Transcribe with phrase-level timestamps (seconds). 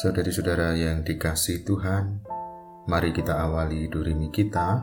[0.00, 2.24] Saudari-saudara yang dikasih Tuhan,
[2.88, 4.80] mari kita awali durimi kita,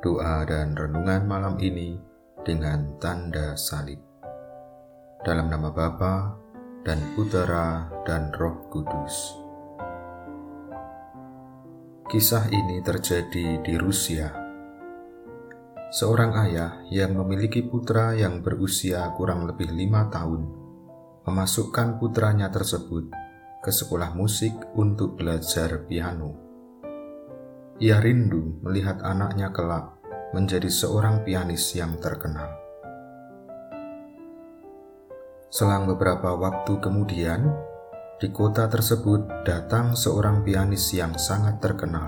[0.00, 2.00] doa dan renungan malam ini
[2.40, 4.00] dengan tanda salib.
[5.20, 6.40] Dalam nama Bapa
[6.88, 9.36] dan Putera dan Roh Kudus.
[12.08, 14.32] Kisah ini terjadi di Rusia.
[15.92, 20.48] Seorang ayah yang memiliki putra yang berusia kurang lebih lima tahun
[21.28, 23.25] memasukkan putranya tersebut
[23.66, 26.38] ke sekolah musik untuk belajar piano.
[27.82, 29.98] Ia rindu melihat anaknya kelak
[30.30, 32.46] menjadi seorang pianis yang terkenal.
[35.50, 37.50] Selang beberapa waktu kemudian,
[38.22, 42.06] di kota tersebut datang seorang pianis yang sangat terkenal.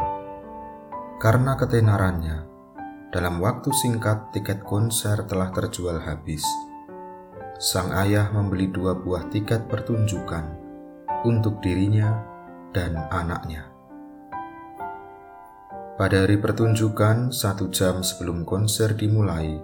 [1.18, 2.38] Karena ketenarannya,
[3.10, 6.46] dalam waktu singkat tiket konser telah terjual habis.
[7.58, 10.67] Sang ayah membeli dua buah tiket pertunjukan
[11.26, 12.22] untuk dirinya
[12.70, 13.66] dan anaknya.
[15.98, 19.58] Pada hari pertunjukan, satu jam sebelum konser dimulai,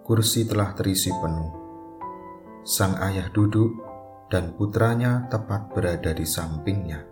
[0.00, 1.52] kursi telah terisi penuh.
[2.64, 3.68] Sang ayah duduk
[4.32, 7.04] dan putranya tepat berada di sampingnya.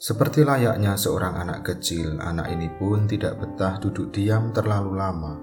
[0.00, 5.34] Seperti layaknya seorang anak kecil, anak ini pun tidak betah duduk diam terlalu lama.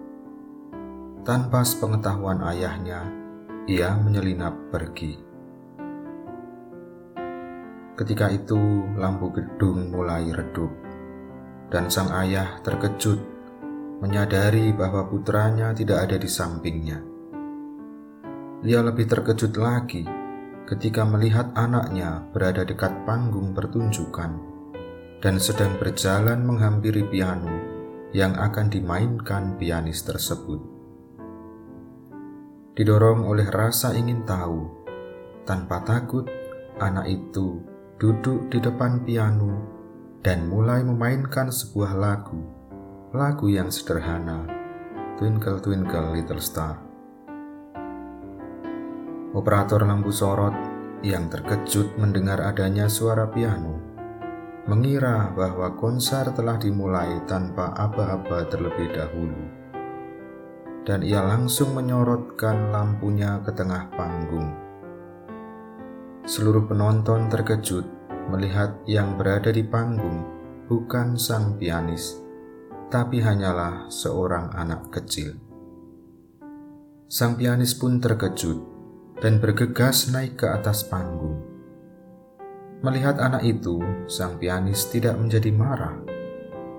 [1.22, 3.06] Tanpa sepengetahuan ayahnya,
[3.70, 5.31] ia menyelinap pergi.
[8.02, 8.58] Ketika itu,
[8.98, 10.74] lampu gedung mulai redup,
[11.70, 13.22] dan sang ayah terkejut
[14.02, 16.98] menyadari bahwa putranya tidak ada di sampingnya.
[18.66, 20.02] Ia lebih terkejut lagi
[20.66, 24.34] ketika melihat anaknya berada dekat panggung pertunjukan
[25.22, 27.54] dan sedang berjalan menghampiri piano
[28.18, 30.58] yang akan dimainkan pianis tersebut.
[32.74, 34.90] Didorong oleh rasa ingin tahu,
[35.46, 36.26] tanpa takut,
[36.82, 37.71] anak itu
[38.02, 39.62] duduk di depan piano
[40.26, 42.42] dan mulai memainkan sebuah lagu,
[43.14, 44.42] lagu yang sederhana,
[45.22, 46.82] Twinkle Twinkle Little Star.
[49.38, 50.58] Operator lampu sorot
[51.06, 53.78] yang terkejut mendengar adanya suara piano,
[54.66, 59.46] mengira bahwa konser telah dimulai tanpa aba-aba terlebih dahulu.
[60.90, 64.71] Dan ia langsung menyorotkan lampunya ke tengah panggung
[66.32, 67.84] Seluruh penonton terkejut
[68.32, 70.24] melihat yang berada di panggung
[70.72, 72.24] bukan sang pianis,
[72.88, 75.36] tapi hanyalah seorang anak kecil.
[77.12, 78.64] Sang pianis pun terkejut
[79.20, 81.36] dan bergegas naik ke atas panggung.
[82.80, 86.00] Melihat anak itu, sang pianis tidak menjadi marah.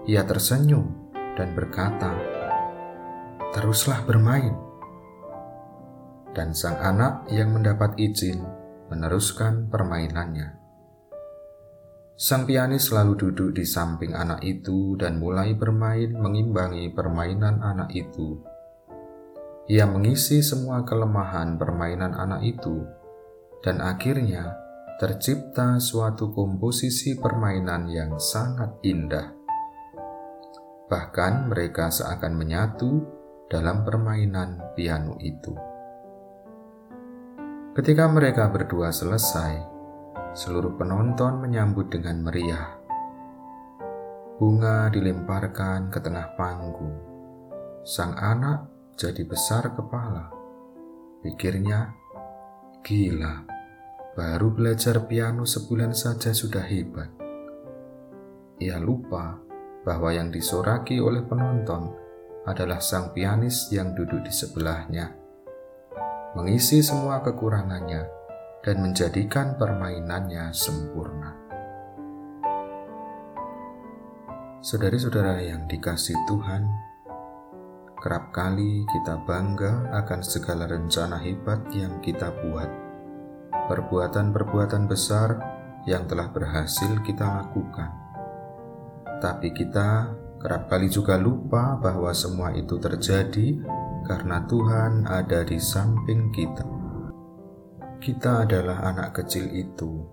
[0.09, 2.17] Ia tersenyum dan berkata,
[3.53, 4.57] "Teruslah bermain."
[6.33, 8.62] Dan sang anak yang mendapat izin
[8.93, 10.61] meneruskan permainannya.
[12.13, 18.37] Sang pianis selalu duduk di samping anak itu dan mulai bermain mengimbangi permainan anak itu.
[19.73, 22.85] Ia mengisi semua kelemahan permainan anak itu,
[23.65, 24.53] dan akhirnya
[25.01, 29.33] tercipta suatu komposisi permainan yang sangat indah.
[30.93, 33.03] Bahkan mereka seakan menyatu
[33.49, 35.72] dalam permainan piano itu.
[37.73, 39.57] Ketika mereka berdua selesai,
[40.37, 42.77] seluruh penonton menyambut dengan meriah.
[44.37, 46.93] Bunga dilemparkan ke tengah panggung.
[47.81, 50.29] Sang anak jadi besar kepala.
[51.25, 51.97] Pikirnya,
[52.85, 53.49] gila,
[54.21, 57.09] baru belajar piano sebulan saja sudah hebat.
[58.61, 59.41] Ia lupa
[59.81, 61.89] bahwa yang disoraki oleh penonton
[62.45, 65.22] adalah sang pianis yang duduk di sebelahnya
[66.33, 68.09] mengisi semua kekurangannya,
[68.65, 71.37] dan menjadikan permainannya sempurna.
[74.63, 76.71] Saudari-saudara yang dikasih Tuhan,
[77.99, 82.71] kerap kali kita bangga akan segala rencana hebat yang kita buat,
[83.69, 85.37] perbuatan-perbuatan besar
[85.85, 87.91] yang telah berhasil kita lakukan.
[89.21, 93.82] Tapi kita kerap kali juga lupa bahwa semua itu terjadi
[94.13, 96.69] karena Tuhan ada di samping kita.
[97.97, 100.05] Kita adalah anak kecil itu.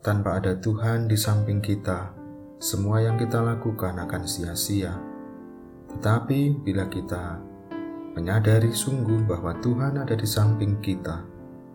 [0.00, 2.16] Tanpa ada Tuhan di samping kita,
[2.56, 4.96] semua yang kita lakukan akan sia-sia.
[5.92, 7.36] Tetapi bila kita
[8.16, 11.20] menyadari sungguh bahwa Tuhan ada di samping kita,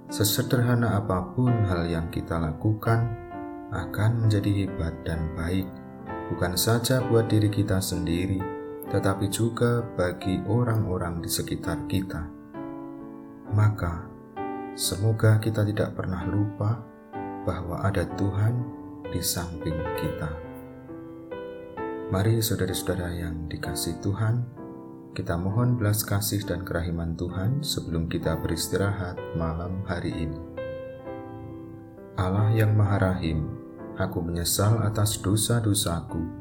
[0.10, 3.06] sesederhana apa pun hal yang kita lakukan
[3.70, 5.70] akan menjadi hebat dan baik,
[6.34, 12.26] bukan saja buat diri kita sendiri tetapi juga bagi orang-orang di sekitar kita.
[13.52, 14.08] Maka,
[14.74, 16.82] semoga kita tidak pernah lupa
[17.46, 18.56] bahwa ada Tuhan
[19.12, 20.32] di samping kita.
[22.12, 24.44] Mari saudara-saudara yang dikasih Tuhan,
[25.12, 30.40] kita mohon belas kasih dan kerahiman Tuhan sebelum kita beristirahat malam hari ini.
[32.16, 33.48] Allah yang Maha Rahim,
[34.00, 36.41] aku menyesal atas dosa-dosaku.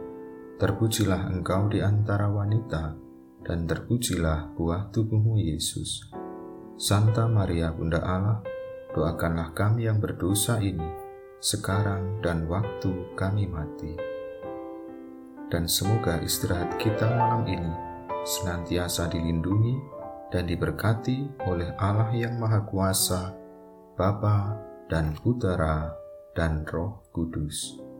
[0.61, 2.93] Terpujilah engkau di antara wanita,
[3.41, 6.05] dan terpujilah buah tubuhmu Yesus.
[6.77, 8.45] Santa Maria Bunda Allah,
[8.93, 10.85] doakanlah kami yang berdosa ini,
[11.41, 14.11] sekarang dan waktu kami mati
[15.51, 17.73] dan semoga istirahat kita malam ini
[18.23, 19.75] senantiasa dilindungi
[20.31, 23.35] dan diberkati oleh Allah yang Maha Kuasa,
[23.99, 24.55] Bapa
[24.87, 25.91] dan Putera
[26.31, 27.90] dan Roh Kudus.